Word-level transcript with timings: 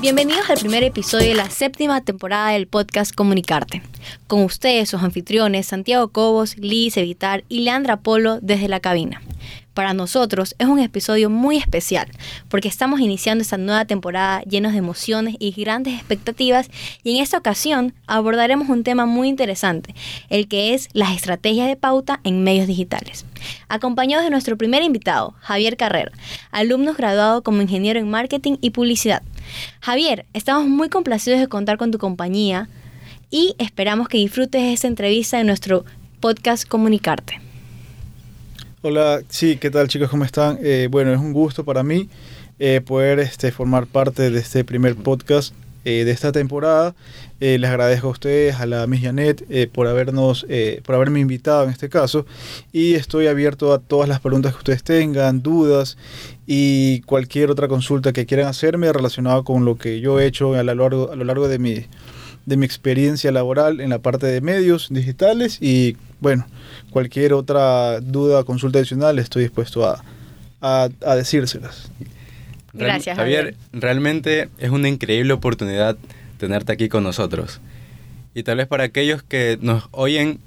Bienvenidos 0.00 0.50
al 0.50 0.58
primer 0.58 0.82
episodio 0.82 1.28
de 1.28 1.34
la 1.34 1.48
séptima 1.48 2.00
temporada 2.00 2.50
del 2.50 2.66
podcast 2.66 3.14
Comunicarte. 3.14 3.82
Con 4.26 4.42
ustedes, 4.42 4.90
sus 4.90 5.02
anfitriones, 5.02 5.66
Santiago 5.66 6.08
Cobos, 6.08 6.58
Liz 6.58 6.96
Evitar 6.96 7.44
y 7.48 7.60
Leandra 7.60 8.00
Polo 8.00 8.40
desde 8.40 8.68
la 8.68 8.80
cabina. 8.80 9.22
Para 9.74 9.94
nosotros 9.94 10.54
es 10.58 10.66
un 10.66 10.78
episodio 10.78 11.30
muy 11.30 11.56
especial 11.56 12.08
porque 12.48 12.68
estamos 12.68 13.00
iniciando 13.00 13.42
esta 13.42 13.56
nueva 13.56 13.86
temporada 13.86 14.42
llenos 14.42 14.72
de 14.72 14.78
emociones 14.78 15.36
y 15.38 15.52
grandes 15.52 15.94
expectativas 15.94 16.68
y 17.02 17.16
en 17.16 17.22
esta 17.22 17.38
ocasión 17.38 17.94
abordaremos 18.06 18.68
un 18.68 18.84
tema 18.84 19.06
muy 19.06 19.28
interesante, 19.28 19.94
el 20.28 20.46
que 20.46 20.74
es 20.74 20.88
las 20.92 21.12
estrategias 21.12 21.68
de 21.68 21.76
pauta 21.76 22.20
en 22.22 22.44
medios 22.44 22.66
digitales. 22.66 23.24
Acompañados 23.68 24.24
de 24.24 24.30
nuestro 24.30 24.58
primer 24.58 24.82
invitado, 24.82 25.34
Javier 25.40 25.78
Carrera, 25.78 26.12
alumno 26.50 26.92
graduado 26.92 27.42
como 27.42 27.62
ingeniero 27.62 27.98
en 27.98 28.10
marketing 28.10 28.56
y 28.60 28.70
publicidad. 28.70 29.22
Javier, 29.80 30.26
estamos 30.34 30.68
muy 30.68 30.90
complacidos 30.90 31.40
de 31.40 31.48
contar 31.48 31.78
con 31.78 31.90
tu 31.90 31.98
compañía 31.98 32.68
y 33.30 33.54
esperamos 33.58 34.08
que 34.08 34.18
disfrutes 34.18 34.62
esta 34.62 34.86
entrevista 34.86 35.38
de 35.38 35.44
nuestro 35.44 35.86
podcast 36.20 36.68
Comunicarte. 36.68 37.51
Hola, 38.84 39.22
sí, 39.28 39.58
¿qué 39.58 39.70
tal 39.70 39.86
chicos? 39.86 40.10
¿Cómo 40.10 40.24
están? 40.24 40.58
Eh, 40.60 40.88
bueno, 40.90 41.12
es 41.12 41.20
un 41.20 41.32
gusto 41.32 41.64
para 41.64 41.84
mí 41.84 42.08
eh, 42.58 42.80
poder 42.84 43.20
este, 43.20 43.52
formar 43.52 43.86
parte 43.86 44.28
de 44.28 44.40
este 44.40 44.64
primer 44.64 44.96
podcast 44.96 45.54
eh, 45.84 46.02
de 46.04 46.10
esta 46.10 46.32
temporada. 46.32 46.92
les 47.38 47.70
agradezco 47.70 48.08
a 48.08 48.10
ustedes, 48.10 48.56
a 48.56 48.66
la 48.66 48.88
Miss 48.88 49.02
Janet, 49.02 49.70
por, 49.70 49.86
habernos, 49.86 50.44
por 50.84 50.96
haberme 50.96 51.20
invitado 51.20 51.62
en 51.62 51.70
este 51.70 51.88
caso. 51.88 52.26
Y 52.72 52.94
estoy 52.94 53.28
abierto 53.28 53.72
a 53.72 53.78
todas 53.78 54.08
las 54.08 54.18
preguntas 54.18 54.52
que 54.52 54.58
ustedes 54.58 54.82
tengan, 54.82 55.42
dudas 55.42 55.96
y 56.44 57.02
cualquier 57.02 57.52
otra 57.52 57.68
consulta 57.68 58.12
que 58.12 58.26
quieran 58.26 58.48
hacerme 58.48 58.92
relacionada 58.92 59.44
con 59.44 59.64
lo 59.64 59.78
que 59.78 60.00
yo 60.00 60.18
he 60.18 60.26
hecho 60.26 60.54
a 60.54 60.62
lo 60.64 60.74
largo, 60.74 61.12
a 61.12 61.14
lo 61.14 61.24
largo 61.24 61.46
de, 61.46 61.60
mi, 61.60 61.86
de 62.46 62.56
mi 62.56 62.66
experiencia 62.66 63.30
laboral 63.32 63.80
en 63.80 63.90
la 63.90 63.98
parte 63.98 64.26
de 64.26 64.40
medios 64.40 64.88
digitales 64.90 65.58
y 65.60 65.96
bueno, 66.20 66.46
cualquier 66.90 67.32
otra 67.32 68.00
duda, 68.00 68.44
consulta 68.44 68.78
adicional, 68.78 69.18
estoy 69.18 69.44
dispuesto 69.44 69.86
a, 69.86 70.02
a, 70.60 71.16
decírselas. 71.16 71.90
Gracias, 72.72 73.16
Javier. 73.16 73.56
Realmente 73.72 74.48
es 74.58 74.70
una 74.70 74.88
increíble 74.88 75.32
oportunidad 75.32 75.96
tenerte 76.38 76.72
aquí 76.72 76.88
con 76.88 77.02
nosotros. 77.02 77.60
Y 78.34 78.44
tal 78.44 78.58
vez 78.58 78.66
para 78.66 78.84
aquellos 78.84 79.22
que 79.22 79.58
nos 79.60 79.88
oyen 79.90 80.38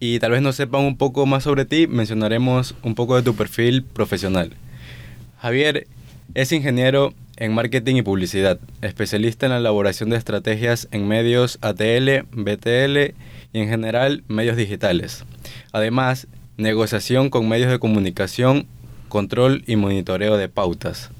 y 0.00 0.18
tal 0.18 0.32
vez 0.32 0.42
no 0.42 0.52
sepan 0.52 0.82
un 0.82 0.96
poco 0.96 1.26
más 1.26 1.44
sobre 1.44 1.64
ti, 1.64 1.86
mencionaremos 1.86 2.74
un 2.82 2.94
poco 2.94 3.14
de 3.14 3.22
tu 3.22 3.36
perfil 3.36 3.84
profesional. 3.84 4.52
Javier 5.38 5.86
es 6.34 6.52
ingeniero 6.52 7.14
en 7.36 7.54
marketing 7.54 7.96
y 7.96 8.02
publicidad, 8.02 8.58
especialista 8.82 9.46
en 9.46 9.52
la 9.52 9.58
elaboración 9.58 10.10
de 10.10 10.16
estrategias 10.16 10.88
en 10.90 11.08
medios 11.08 11.58
ATL, 11.60 12.26
BTL 12.32 13.14
y 13.52 13.60
en 13.60 13.68
general 13.68 14.24
medios 14.28 14.56
digitales. 14.56 15.24
Además, 15.72 16.26
negociación 16.56 17.30
con 17.30 17.48
medios 17.48 17.70
de 17.70 17.78
comunicación, 17.78 18.66
control 19.08 19.64
y 19.66 19.76
monitoreo 19.76 20.36
de 20.36 20.48
pautas. 20.48 21.10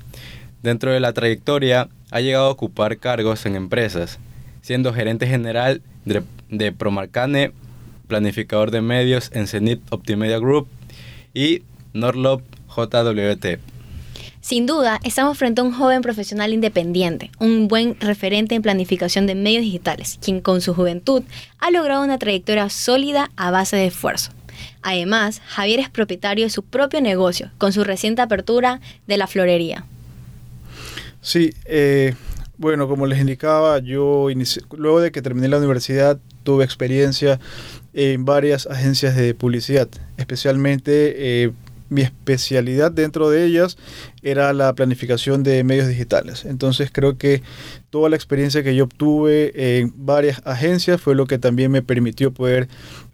Dentro 0.62 0.92
de 0.92 1.00
la 1.00 1.12
trayectoria, 1.12 1.89
ha 2.12 2.20
llegado 2.20 2.47
a 2.47 2.50
ocupar 2.50 2.98
cargos 2.98 3.47
en 3.47 3.56
empresas, 3.56 4.19
siendo 4.61 4.92
gerente 4.92 5.27
general 5.27 5.83
de, 6.05 6.72
Promarcane, 6.72 7.53
planificador 8.06 8.70
de 8.70 8.83
medios 8.83 9.31
en 9.33 9.47
Zenit 9.47 9.81
Optimedia 9.91 10.39
Group 10.39 10.69
y 11.34 11.62
Norlop 11.94 12.42
JWT. 12.69 13.72
Sin 14.43 14.67
duda, 14.67 14.98
estamos 15.05 15.39
frente 15.39 15.61
a 15.61 15.65
un 15.65 15.73
joven 15.73 16.03
profesional 16.03 16.53
independiente, 16.53 17.31
un 17.39 17.69
buen 17.69 17.97
referente 18.01 18.57
en 18.57 18.62
planificación 18.62 19.25
de 19.29 19.37
medios 19.37 19.62
digitales, 19.62 20.19
quien 20.21 20.41
con 20.41 20.61
su 20.61 20.75
juventud 20.75 21.23
ha 21.61 21.71
logrado 21.71 22.03
una 22.03 22.19
trayectoria 22.19 22.69
sólida 22.69 23.31
a 23.37 23.53
base 23.53 23.77
de 23.77 23.87
esfuerzo. 23.87 24.33
Además, 24.83 25.41
Javier 25.47 25.78
es 25.78 25.91
propietario 25.91 26.44
de 26.44 26.50
su 26.50 26.65
propio 26.65 27.00
negocio, 27.00 27.53
con 27.56 27.72
su 27.72 27.84
reciente 27.84 28.21
apertura 28.21 28.81
de 29.06 29.16
la 29.16 29.28
florería. 29.28 29.84
Sí, 31.21 31.55
eh, 31.65 32.15
bueno, 32.59 32.89
como 32.89 33.06
les 33.06 33.21
indicaba, 33.21 33.78
yo 33.78 34.27
luego 34.77 35.00
de 35.00 35.12
que 35.12 35.22
terminé 35.22 35.47
la 35.47 35.59
universidad 35.59 36.19
tuve 36.43 36.65
experiencia 36.65 37.39
en 37.95 38.25
varias 38.25 38.66
agencias 38.66 39.15
de 39.15 39.34
publicidad, 39.34 39.89
especialmente 40.16 41.45
eh, 41.45 41.53
mi 41.92 42.03
especialidad 42.03 42.91
dentro 42.91 43.30
de 43.30 43.44
ellas 43.44 43.76
era 44.22 44.53
la 44.53 44.72
planificación 44.75 45.42
de 45.42 45.62
medios 45.62 45.88
digitales. 45.88 46.44
Entonces 46.44 46.91
creo 46.92 47.19
que 47.19 47.42
toda 47.91 48.08
la 48.08 48.16
experiencia 48.16 48.62
que 48.62 48.75
yo 48.75 48.84
obtuve 48.84 49.78
en 49.78 49.92
varias 49.94 50.41
agencias 50.44 51.00
fue 51.00 51.14
lo 51.14 51.26
que 51.26 51.38
también 51.38 51.70
me 51.70 51.82
permitió 51.82 52.32
poder 52.32 52.69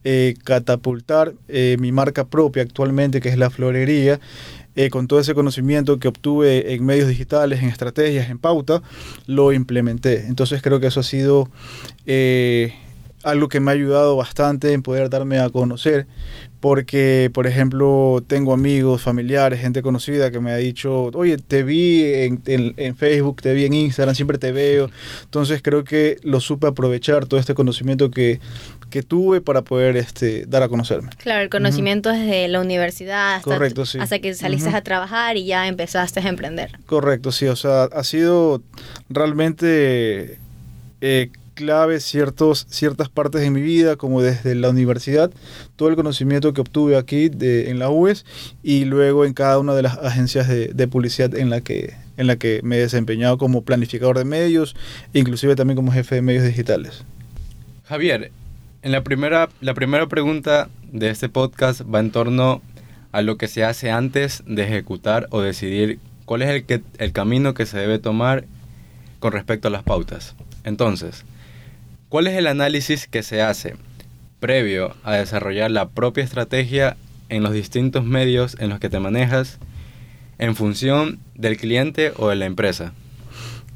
eh, 0.04 0.36
catapultar 0.44 1.34
eh, 1.48 1.76
mi 1.80 1.90
marca 1.92 2.24
propia 2.24 2.62
actualmente, 2.62 3.20
que 3.20 3.28
es 3.28 3.36
la 3.38 3.50
florería. 3.50 4.20
Eh, 4.76 4.90
con 4.90 5.08
todo 5.08 5.18
ese 5.18 5.34
conocimiento 5.34 5.98
que 5.98 6.06
obtuve 6.06 6.72
en 6.72 6.86
medios 6.86 7.08
digitales, 7.08 7.60
en 7.60 7.68
estrategias, 7.68 8.30
en 8.30 8.38
pauta, 8.38 8.80
lo 9.26 9.52
implementé. 9.52 10.26
Entonces 10.28 10.62
creo 10.62 10.78
que 10.78 10.86
eso 10.86 11.00
ha 11.00 11.02
sido 11.02 11.50
algo 13.24 13.48
que 13.48 13.60
me 13.60 13.70
ha 13.70 13.74
ayudado 13.74 14.16
bastante 14.16 14.72
en 14.72 14.82
poder 14.82 15.10
darme 15.10 15.38
a 15.38 15.50
conocer, 15.50 16.06
porque, 16.60 17.30
por 17.32 17.46
ejemplo, 17.46 18.22
tengo 18.26 18.52
amigos, 18.52 19.02
familiares, 19.02 19.60
gente 19.60 19.80
conocida 19.80 20.30
que 20.30 20.40
me 20.40 20.50
ha 20.50 20.56
dicho, 20.56 21.04
oye, 21.14 21.36
te 21.36 21.62
vi 21.62 22.02
en, 22.04 22.42
en, 22.46 22.96
Facebook, 22.96 23.42
te 23.42 23.54
vi 23.54 23.64
en 23.64 23.74
Instagram, 23.74 24.14
siempre 24.14 24.38
te 24.38 24.50
veo. 24.50 24.90
Entonces 25.22 25.62
creo 25.62 25.84
que 25.84 26.16
lo 26.22 26.40
supe 26.40 26.66
aprovechar 26.66 27.26
todo 27.26 27.38
este 27.38 27.54
conocimiento 27.54 28.10
que, 28.10 28.40
que 28.90 29.04
tuve 29.04 29.40
para 29.40 29.62
poder 29.62 29.96
este, 29.96 30.46
dar 30.46 30.64
a 30.64 30.68
conocerme. 30.68 31.10
Claro, 31.18 31.42
el 31.42 31.48
conocimiento 31.48 32.10
desde 32.10 32.48
la 32.48 32.60
universidad 32.60 33.36
hasta, 33.36 33.50
Correcto, 33.50 33.86
sí. 33.86 33.98
hasta 34.00 34.18
que 34.18 34.34
saliste 34.34 34.70
a 34.70 34.82
trabajar 34.82 35.36
y 35.36 35.46
ya 35.46 35.68
empezaste 35.68 36.18
a 36.20 36.28
emprender. 36.28 36.72
Correcto, 36.86 37.30
sí, 37.30 37.46
o 37.46 37.56
sea, 37.56 37.84
ha 37.84 38.04
sido 38.04 38.62
realmente... 39.08 40.38
Eh, 41.00 41.30
clave 41.58 41.98
ciertos, 41.98 42.68
ciertas 42.70 43.08
partes 43.08 43.40
de 43.40 43.50
mi 43.50 43.60
vida, 43.60 43.96
como 43.96 44.22
desde 44.22 44.54
la 44.54 44.70
universidad, 44.70 45.32
todo 45.74 45.88
el 45.88 45.96
conocimiento 45.96 46.52
que 46.52 46.60
obtuve 46.60 46.96
aquí 46.96 47.30
de, 47.30 47.68
en 47.68 47.80
la 47.80 47.90
UES 47.90 48.24
y 48.62 48.84
luego 48.84 49.24
en 49.24 49.34
cada 49.34 49.58
una 49.58 49.74
de 49.74 49.82
las 49.82 49.98
agencias 49.98 50.46
de, 50.46 50.88
publicidad 50.88 51.34
en 51.34 51.50
la, 51.50 51.60
que, 51.60 51.94
en 52.16 52.28
la 52.28 52.36
que 52.36 52.60
me 52.62 52.76
he 52.76 52.78
desempeñado 52.78 53.38
como 53.38 53.62
planificador 53.62 54.16
de 54.16 54.24
medios, 54.24 54.76
inclusive 55.14 55.56
también 55.56 55.74
como 55.74 55.90
jefe 55.90 56.14
de 56.14 56.22
medios 56.22 56.44
digitales. 56.44 57.02
Javier, 57.86 58.30
en 58.82 58.92
la 58.92 59.02
primera, 59.02 59.48
la 59.60 59.74
primera 59.74 60.06
pregunta 60.06 60.68
de 60.92 61.10
este 61.10 61.28
podcast 61.28 61.80
va 61.92 61.98
en 61.98 62.12
torno 62.12 62.62
a 63.10 63.20
lo 63.20 63.36
que 63.36 63.48
se 63.48 63.64
hace 63.64 63.90
antes 63.90 64.44
de 64.46 64.62
ejecutar 64.62 65.26
o 65.30 65.40
decidir 65.40 65.98
cuál 66.24 66.42
es 66.42 66.50
el, 66.50 66.64
que, 66.64 66.82
el 66.98 67.10
camino 67.10 67.52
que 67.52 67.66
se 67.66 67.78
debe 67.78 67.98
tomar 67.98 68.44
con 69.18 69.32
respecto 69.32 69.66
a 69.66 69.72
las 69.72 69.82
pautas. 69.82 70.36
Entonces, 70.62 71.24
¿Cuál 72.08 72.26
es 72.26 72.38
el 72.38 72.46
análisis 72.46 73.06
que 73.06 73.22
se 73.22 73.42
hace 73.42 73.76
previo 74.40 74.94
a 75.02 75.16
desarrollar 75.16 75.70
la 75.70 75.90
propia 75.90 76.24
estrategia 76.24 76.96
en 77.28 77.42
los 77.42 77.52
distintos 77.52 78.02
medios 78.02 78.56
en 78.60 78.70
los 78.70 78.80
que 78.80 78.88
te 78.88 78.98
manejas 78.98 79.58
en 80.38 80.56
función 80.56 81.18
del 81.34 81.58
cliente 81.58 82.14
o 82.16 82.30
de 82.30 82.36
la 82.36 82.46
empresa? 82.46 82.94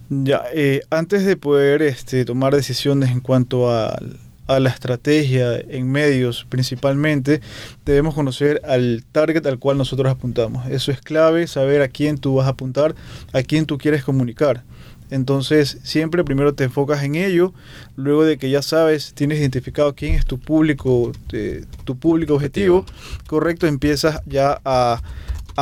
Ya, 0.08 0.44
eh, 0.54 0.80
antes 0.88 1.26
de 1.26 1.36
poder 1.36 1.82
este, 1.82 2.24
tomar 2.24 2.54
decisiones 2.54 3.10
en 3.10 3.20
cuanto 3.20 3.70
a, 3.70 3.98
a, 4.46 4.60
la 4.60 4.70
estrategia 4.70 5.58
en 5.58 5.90
medios 5.92 6.46
principalmente, 6.48 7.42
debemos 7.84 8.14
conocer 8.14 8.62
al 8.64 9.04
target 9.12 9.46
al 9.46 9.58
cual 9.58 9.76
nosotros 9.76 10.10
apuntamos. 10.10 10.66
Eso 10.68 10.90
es 10.90 11.02
clave, 11.02 11.46
saber 11.46 11.82
a 11.82 11.88
quién 11.88 12.16
tú 12.16 12.36
vas 12.36 12.46
a 12.46 12.50
apuntar, 12.50 12.94
a 13.34 13.42
quién 13.42 13.66
tú 13.66 13.76
quieres 13.76 14.04
comunicar. 14.04 14.64
Entonces, 15.12 15.76
siempre 15.82 16.24
primero 16.24 16.54
te 16.54 16.64
enfocas 16.64 17.02
en 17.02 17.16
ello, 17.16 17.52
luego 17.96 18.24
de 18.24 18.38
que 18.38 18.48
ya 18.48 18.62
sabes, 18.62 19.12
tienes 19.12 19.38
identificado 19.40 19.94
quién 19.94 20.14
es 20.14 20.24
tu 20.24 20.38
público, 20.38 21.12
eh, 21.34 21.66
tu 21.84 21.98
público 21.98 22.34
objetivo, 22.34 22.86
correcto, 23.26 23.66
empiezas 23.66 24.22
ya 24.24 24.58
a, 24.64 25.02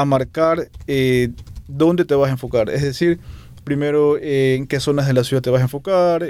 marcar 0.07 0.69
eh, 0.87 1.31
dónde 1.67 2.05
te 2.05 2.15
vas 2.15 2.29
a 2.29 2.33
enfocar. 2.33 2.71
Es 2.71 2.83
decir, 2.83 3.19
primero 3.65 4.19
eh, 4.19 4.55
en 4.55 4.69
qué 4.69 4.79
zonas 4.79 5.09
de 5.09 5.15
la 5.15 5.25
ciudad 5.25 5.43
te 5.43 5.51
vas 5.51 5.63
a 5.63 5.65
enfocar, 5.65 6.25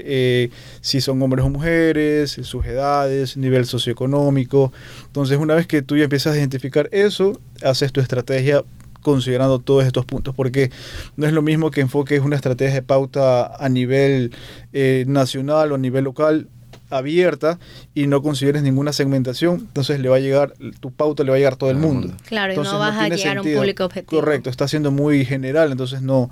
si 0.81 1.03
son 1.03 1.21
hombres 1.21 1.45
o 1.45 1.51
mujeres, 1.51 2.39
sus 2.41 2.65
edades, 2.65 3.37
nivel 3.37 3.67
socioeconómico. 3.67 4.73
Entonces, 5.09 5.37
una 5.37 5.55
vez 5.55 5.67
que 5.67 5.83
tú 5.83 5.95
ya 5.99 6.05
empiezas 6.05 6.37
a 6.37 6.39
identificar 6.39 6.89
eso, 6.91 7.39
haces 7.63 7.93
tu 7.93 8.01
estrategia 8.01 8.65
considerando 9.01 9.59
todos 9.59 9.85
estos 9.85 10.05
puntos, 10.05 10.35
porque 10.35 10.71
no 11.17 11.27
es 11.27 11.33
lo 11.33 11.43
mismo 11.43 11.71
que 11.71 11.81
enfoques 11.81 12.21
una 12.21 12.37
estrategia 12.37 12.75
de 12.75 12.83
pauta 12.83 13.55
a 13.57 13.69
nivel 13.69 14.33
eh, 14.73 15.05
nacional 15.07 15.73
o 15.73 15.75
a 15.75 15.79
nivel 15.79 16.05
local 16.05 16.49
abierta 16.91 17.59
y 17.95 18.07
no 18.07 18.23
consideres 18.23 18.63
ninguna 18.63 18.93
segmentación, 18.93 19.61
entonces 19.61 20.01
le 20.01 20.09
va 20.09 20.17
a 20.17 20.21
llegar, 20.21 20.55
tu 20.81 20.93
pauta 20.93 21.25
le 21.25 21.31
va 21.31 21.37
a 21.37 21.39
llegar 21.39 21.55
a 21.55 21.57
todo 21.57 21.71
el 21.71 21.77
mundo. 21.77 22.13
Claro, 22.27 22.53
y 22.53 22.57
no 22.57 22.79
vas 22.79 22.97
a 22.97 23.09
llegar 23.09 23.39
a 23.39 23.43
un 23.43 23.53
público 23.53 23.85
objetivo. 23.85 24.21
Correcto, 24.21 24.51
está 24.51 24.69
siendo 24.69 24.91
muy 24.91 25.25
general, 25.25 25.73
entonces 25.73 26.03
no, 26.03 26.31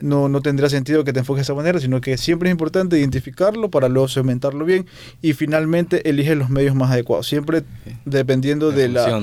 no, 0.00 0.28
no 0.28 0.40
tendrá 0.42 0.68
sentido 0.68 1.04
que 1.04 1.12
te 1.12 1.20
enfoques 1.20 1.40
de 1.40 1.42
esa 1.42 1.54
manera, 1.54 1.80
sino 1.80 2.00
que 2.00 2.16
siempre 2.18 2.48
es 2.48 2.52
importante 2.52 2.98
identificarlo 2.98 3.70
para 3.70 3.88
luego 3.88 4.08
segmentarlo 4.08 4.64
bien 4.64 4.86
y 5.22 5.32
finalmente 5.34 6.08
elige 6.08 6.34
los 6.34 6.50
medios 6.50 6.74
más 6.74 6.90
adecuados, 6.90 7.26
siempre 7.26 7.62
dependiendo 8.04 8.70
de 8.70 8.88
la... 8.88 9.20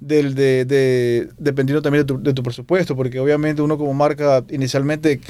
Del, 0.00 0.34
de, 0.34 0.64
de, 0.64 1.28
dependiendo 1.38 1.82
también 1.82 2.06
de 2.06 2.14
tu, 2.14 2.22
de 2.22 2.32
tu 2.32 2.42
presupuesto, 2.42 2.94
porque 2.96 3.18
obviamente 3.18 3.62
uno 3.62 3.76
como 3.76 3.92
marca 3.94 4.44
inicialmente 4.50 5.20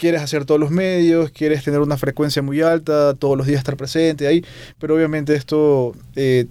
quieres 0.00 0.22
hacer 0.22 0.46
todos 0.46 0.58
los 0.58 0.70
medios, 0.70 1.30
quieres 1.30 1.62
tener 1.62 1.80
una 1.80 1.98
frecuencia 1.98 2.40
muy 2.40 2.62
alta, 2.62 3.14
todos 3.14 3.36
los 3.36 3.46
días 3.46 3.58
estar 3.58 3.76
presente 3.76 4.26
ahí, 4.26 4.42
pero 4.78 4.94
obviamente 4.96 5.34
esto 5.34 5.94
eh, 6.16 6.46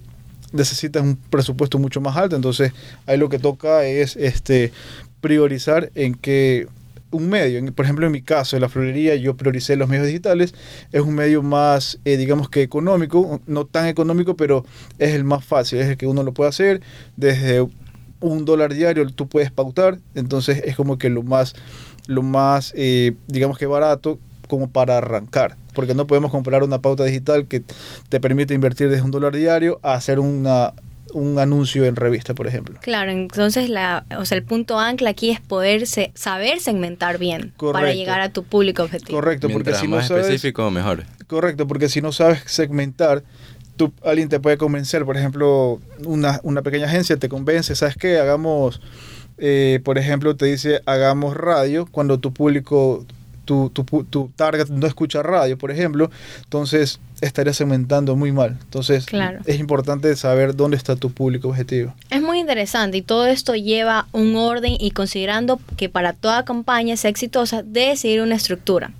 necesita 0.52 1.00
un 1.00 1.16
presupuesto 1.16 1.78
mucho 1.78 2.00
más 2.00 2.16
alto, 2.16 2.36
entonces 2.36 2.72
ahí 3.06 3.18
lo 3.18 3.28
que 3.28 3.40
toca 3.40 3.84
es 3.84 4.14
este 4.16 4.72
priorizar 5.20 5.90
en 5.96 6.14
que 6.14 6.68
un 7.10 7.28
medio, 7.28 7.60
por 7.74 7.84
ejemplo 7.84 8.06
en 8.06 8.12
mi 8.12 8.22
caso, 8.22 8.56
en 8.56 8.62
la 8.62 8.68
florería 8.68 9.16
yo 9.16 9.36
prioricé 9.36 9.74
los 9.74 9.88
medios 9.88 10.06
digitales, 10.06 10.54
es 10.92 11.00
un 11.00 11.16
medio 11.16 11.42
más, 11.42 11.98
eh, 12.04 12.16
digamos 12.16 12.48
que 12.48 12.62
económico, 12.62 13.40
no 13.48 13.66
tan 13.66 13.86
económico, 13.86 14.36
pero 14.36 14.64
es 15.00 15.12
el 15.12 15.24
más 15.24 15.44
fácil, 15.44 15.80
es 15.80 15.88
el 15.88 15.96
que 15.96 16.06
uno 16.06 16.22
lo 16.22 16.32
puede 16.32 16.50
hacer. 16.50 16.82
Desde 17.16 17.66
un 18.20 18.44
dólar 18.44 18.74
diario, 18.74 19.08
tú 19.08 19.28
puedes 19.28 19.50
pautar, 19.50 19.98
entonces 20.14 20.62
es 20.64 20.76
como 20.76 20.98
que 20.98 21.10
lo 21.10 21.22
más 21.22 21.54
lo 22.10 22.22
más, 22.22 22.72
eh, 22.76 23.12
digamos 23.28 23.56
que 23.56 23.66
barato 23.66 24.18
como 24.48 24.68
para 24.68 24.98
arrancar, 24.98 25.56
porque 25.74 25.94
no 25.94 26.08
podemos 26.08 26.32
comprar 26.32 26.64
una 26.64 26.80
pauta 26.80 27.04
digital 27.04 27.46
que 27.46 27.62
te 28.08 28.20
permite 28.20 28.52
invertir 28.52 28.90
desde 28.90 29.02
un 29.02 29.12
dólar 29.12 29.34
diario 29.34 29.78
a 29.84 29.94
hacer 29.94 30.18
una, 30.18 30.74
un 31.14 31.38
anuncio 31.38 31.84
en 31.84 31.94
revista, 31.94 32.34
por 32.34 32.48
ejemplo. 32.48 32.80
Claro, 32.82 33.12
entonces 33.12 33.70
la, 33.70 34.04
o 34.18 34.24
sea, 34.24 34.36
el 34.36 34.42
punto 34.42 34.80
ancla 34.80 35.10
aquí 35.10 35.30
es 35.30 35.40
poder 35.40 35.86
saber 35.86 36.58
segmentar 36.58 37.18
bien 37.18 37.52
para 37.56 37.92
llegar 37.92 38.20
a 38.20 38.30
tu 38.30 38.42
público 38.42 38.82
objetivo. 38.82 39.16
Correcto, 39.16 39.48
porque 39.48 39.72
si 39.74 39.86
más 39.86 40.02
no 40.02 40.08
sabes, 40.08 40.26
específico, 40.26 40.68
mejor. 40.72 41.04
Correcto, 41.28 41.68
porque 41.68 41.88
si 41.88 42.02
no 42.02 42.10
sabes 42.10 42.42
segmentar, 42.46 43.22
tú, 43.76 43.92
alguien 44.04 44.28
te 44.28 44.40
puede 44.40 44.56
convencer, 44.56 45.04
por 45.04 45.16
ejemplo, 45.16 45.80
una, 46.04 46.40
una 46.42 46.62
pequeña 46.62 46.86
agencia 46.86 47.16
te 47.16 47.28
convence, 47.28 47.76
¿sabes 47.76 47.94
qué? 47.94 48.18
Hagamos 48.18 48.80
eh, 49.40 49.80
por 49.82 49.96
ejemplo, 49.96 50.36
te 50.36 50.46
dice 50.46 50.82
hagamos 50.84 51.34
radio 51.34 51.86
cuando 51.90 52.18
tu 52.18 52.32
público, 52.32 53.06
tu, 53.46 53.70
tu, 53.70 54.30
target 54.36 54.68
no 54.68 54.86
escucha 54.86 55.22
radio, 55.22 55.56
por 55.56 55.70
ejemplo, 55.70 56.10
entonces 56.44 57.00
estarías 57.22 57.56
segmentando 57.56 58.16
muy 58.16 58.32
mal. 58.32 58.58
Entonces 58.62 59.06
es 59.46 59.58
importante 59.58 60.14
saber 60.14 60.54
dónde 60.54 60.76
está 60.76 60.94
tu 60.94 61.10
público 61.10 61.48
objetivo. 61.48 61.94
Es 62.10 62.20
muy 62.20 62.38
interesante 62.38 62.98
y 62.98 63.02
todo 63.02 63.26
esto 63.26 63.54
lleva 63.54 64.06
un 64.12 64.36
orden 64.36 64.76
y 64.78 64.90
considerando 64.90 65.58
que 65.78 65.88
para 65.88 66.12
toda 66.12 66.44
campaña 66.44 66.96
sea 66.98 67.10
exitosa 67.10 67.62
debe 67.62 67.96
seguir 67.96 68.20
una 68.20 68.34
estructura. 68.34 68.92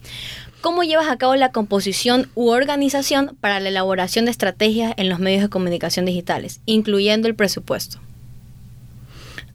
¿Cómo 0.62 0.82
llevas 0.82 1.08
a 1.08 1.16
cabo 1.16 1.36
la 1.36 1.52
composición 1.52 2.28
u 2.34 2.48
organización 2.48 3.36
para 3.40 3.60
la 3.60 3.68
elaboración 3.68 4.24
de 4.24 4.30
estrategias 4.30 4.94
en 4.96 5.08
los 5.08 5.18
medios 5.18 5.42
de 5.42 5.48
comunicación 5.48 6.06
digitales, 6.06 6.60
incluyendo 6.66 7.28
el 7.28 7.34
presupuesto? 7.34 7.98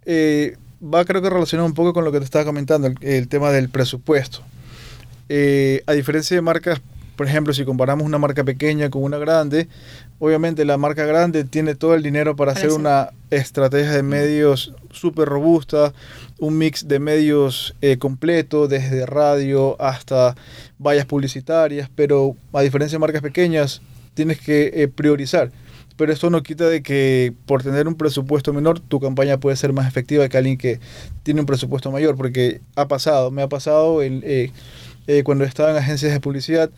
Eh, 0.06 0.58
va 0.94 1.06
creo 1.06 1.22
que 1.22 1.30
relacionado 1.30 1.68
un 1.68 1.74
poco 1.74 1.94
con 1.94 2.04
lo 2.04 2.12
que 2.12 2.20
te 2.20 2.26
estaba 2.26 2.46
comentando, 2.46 2.90
el, 3.02 3.28
tema 3.28 3.52
del 3.52 3.70
presupuesto. 3.70 4.42
Eh, 5.30 5.84
a 5.88 5.94
diferencia 5.94 6.36
de 6.36 6.42
marcas, 6.42 6.82
por 7.16 7.28
ejemplo, 7.28 7.54
si 7.54 7.66
comparamos 7.66 8.06
una 8.06 8.18
marca 8.18 8.44
pequeña 8.44 8.90
con 8.90 9.04
una 9.04 9.18
grande, 9.18 9.68
obviamente 10.20 10.66
la 10.66 10.78
marca 10.78 11.06
grande 11.06 11.44
tiene 11.44 11.76
todo 11.76 11.96
el 11.96 12.04
dinero 12.04 12.36
para 12.36 12.52
hacer 12.52 12.72
una 12.72 13.10
estrategia 13.32 13.92
de 13.92 14.04
medios 14.04 14.74
súper 14.92 15.28
robusta, 15.28 15.94
un 16.40 16.58
mix 16.58 16.88
de 16.88 17.00
medios 17.00 17.76
eh, 17.82 17.98
completo, 17.98 18.68
desde 18.68 19.06
radio 19.06 19.82
hasta 19.82 20.36
vallas 20.78 21.06
publicitarias, 21.06 21.90
pero 21.96 22.36
a 22.54 22.62
diferencia 22.62 22.96
de 22.96 23.00
marcas 23.00 23.22
pequeñas, 23.22 23.82
tienes 24.14 24.40
que 24.40 24.72
eh, 24.74 24.88
priorizar 24.88 25.52
pero 25.98 26.12
esto 26.12 26.30
no 26.30 26.44
quita 26.44 26.68
de 26.68 26.82
que 26.82 27.34
por 27.46 27.64
tener 27.64 27.88
un 27.88 27.96
presupuesto 27.96 28.54
menor 28.54 28.80
tu 28.80 29.00
campaña 29.00 29.40
puede 29.40 29.56
ser 29.56 29.74
más 29.74 29.88
efectiva 29.88 30.28
que 30.30 30.38
alguien 30.38 30.58
que 30.58 30.80
tiene 31.24 31.40
un 31.42 31.46
presupuesto 31.46 31.92
mayor, 31.92 32.16
porque 32.16 32.62
ha 32.76 32.88
pasado, 32.88 33.32
me 33.32 33.42
ha 33.42 33.50
pasado 33.50 34.02
el, 34.02 34.22
eh, 34.26 34.52
eh, 35.08 35.24
cuando 35.24 35.44
estaba 35.44 35.72
en 35.72 35.78
agencias 35.78 36.12
de 36.12 36.20
publicidad, 36.20 36.70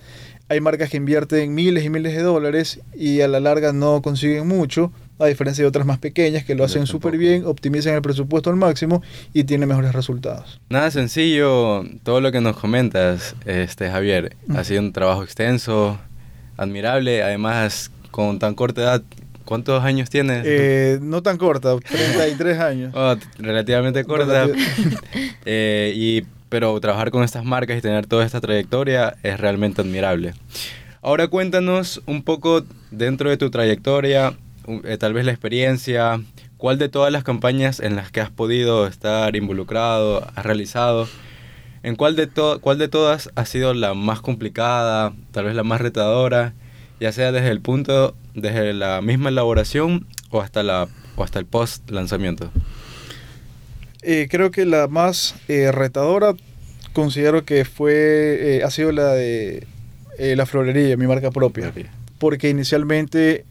hay 0.49 0.61
marcas 0.61 0.89
que 0.89 0.97
invierten 0.97 1.53
miles 1.53 1.83
y 1.83 1.89
miles 1.89 2.15
de 2.15 2.21
dólares 2.21 2.79
y 2.95 3.21
a 3.21 3.27
la 3.27 3.39
larga 3.39 3.73
no 3.73 4.01
consiguen 4.01 4.47
mucho, 4.47 4.91
a 5.19 5.25
diferencia 5.25 5.63
de 5.63 5.67
otras 5.67 5.85
más 5.85 5.97
pequeñas 5.97 6.45
que 6.45 6.55
lo 6.55 6.63
hacen 6.63 6.85
súper 6.85 7.17
bien, 7.17 7.45
optimizan 7.45 7.95
el 7.95 8.01
presupuesto 8.01 8.49
al 8.49 8.55
máximo 8.55 9.01
y 9.33 9.43
tienen 9.43 9.67
mejores 9.67 9.93
resultados. 9.93 10.61
Nada 10.69 10.91
sencillo, 10.91 11.83
todo 12.03 12.21
lo 12.21 12.31
que 12.31 12.39
nos 12.39 12.57
comentas, 12.57 13.35
este 13.45 13.89
Javier, 13.89 14.35
ha 14.55 14.63
sido 14.63 14.81
un 14.81 14.93
trabajo 14.93 15.23
extenso, 15.23 15.99
admirable, 16.55 17.23
además 17.23 17.91
con 18.17 18.39
tan 18.39 18.55
corta 18.55 18.81
edad, 18.81 19.03
¿cuántos 19.45 19.83
años 19.83 20.09
tienes? 20.09 20.41
Eh, 20.43 20.97
no 21.03 21.21
tan 21.21 21.37
corta, 21.37 21.77
33 21.77 22.59
años. 22.59 22.91
Oh, 22.95 23.15
relativamente 23.37 24.03
corta. 24.05 24.47
Eh, 25.49 25.93
y, 25.95 26.23
pero 26.49 26.77
trabajar 26.81 27.09
con 27.11 27.23
estas 27.23 27.45
marcas 27.45 27.77
y 27.77 27.81
tener 27.81 28.05
toda 28.05 28.25
esta 28.25 28.41
trayectoria 28.41 29.15
es 29.23 29.39
realmente 29.39 29.81
admirable. 29.81 30.33
Ahora 31.01 31.27
cuéntanos 31.27 32.01
un 32.05 32.23
poco 32.23 32.65
dentro 32.91 33.29
de 33.29 33.37
tu 33.37 33.49
trayectoria, 33.51 34.33
eh, 34.83 34.97
tal 34.97 35.13
vez 35.13 35.23
la 35.23 35.31
experiencia, 35.31 36.19
cuál 36.57 36.79
de 36.79 36.89
todas 36.89 37.13
las 37.13 37.23
campañas 37.23 37.79
en 37.79 37.95
las 37.95 38.11
que 38.11 38.19
has 38.19 38.31
podido 38.31 38.87
estar 38.87 39.35
involucrado, 39.35 40.27
has 40.35 40.45
realizado, 40.45 41.07
en 41.83 41.95
cuál 41.95 42.15
de, 42.15 42.27
cuál 42.61 42.79
de 42.79 42.87
todas 42.87 43.29
ha 43.35 43.45
sido 43.45 43.75
la 43.75 43.93
más 43.93 44.21
complicada, 44.21 45.13
tal 45.31 45.45
vez 45.45 45.55
la 45.55 45.63
más 45.63 45.79
retadora 45.79 46.55
ya 46.99 47.11
sea 47.11 47.31
desde 47.31 47.49
el 47.49 47.61
punto, 47.61 48.15
desde 48.33 48.73
la 48.73 49.01
misma 49.01 49.29
elaboración 49.29 50.07
o 50.29 50.41
hasta, 50.41 50.63
la, 50.63 50.87
o 51.15 51.23
hasta 51.23 51.39
el 51.39 51.45
post 51.45 51.89
lanzamiento? 51.89 52.51
Eh, 54.01 54.27
creo 54.29 54.51
que 54.51 54.65
la 54.65 54.87
más 54.87 55.35
eh, 55.47 55.71
retadora 55.71 56.33
considero 56.93 57.45
que 57.45 57.65
fue, 57.65 58.57
eh, 58.57 58.63
ha 58.63 58.71
sido 58.71 58.91
la 58.91 59.13
de 59.13 59.67
la 60.17 60.47
florería, 60.47 60.97
mi 60.97 61.05
marca 61.05 61.29
propia. 61.29 61.71
Porque 62.17 62.49
inicialmente 62.49 63.45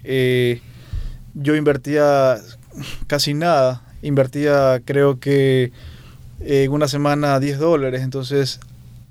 yo 1.34 1.54
invertía 1.54 2.38
casi 3.06 3.34
nada, 3.34 3.84
invertía 4.02 4.80
creo 4.84 5.20
que 5.20 5.70
en 6.40 6.72
una 6.72 6.88
semana 6.88 7.38
10 7.38 7.58
dólares, 7.60 8.02
entonces 8.02 8.58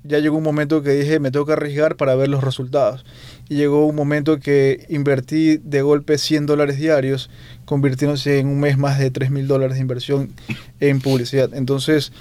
ya 0.06 0.18
llegó 0.18 0.36
un 0.36 0.42
momento 0.42 0.82
que 0.82 0.90
dije 0.90 1.20
me 1.20 1.30
tengo 1.30 1.46
que 1.46 1.52
arriesgar 1.52 1.96
para 1.96 2.14
ver 2.14 2.28
los 2.28 2.42
resultados 2.42 3.04
y 3.48 3.56
llegó 3.56 3.86
un 3.86 3.94
momento 3.94 4.38
que 4.38 4.86
invertí 4.88 5.58
de 5.58 5.82
golpe 5.82 6.18
100 6.18 6.46
dólares 6.46 6.78
diarios, 6.78 7.30
convirtiéndose 7.64 8.38
en 8.38 8.48
un 8.48 8.60
mes 8.60 8.78
más 8.78 8.98
de 8.98 9.10
3 9.10 9.30
mil 9.30 9.46
dólares 9.46 9.76
de 9.76 9.82
inversión 9.82 10.32
en 10.80 11.00
publicidad. 11.00 11.54
Entonces 11.54 12.12